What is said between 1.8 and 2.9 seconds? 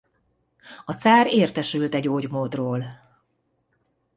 e gyógymódról.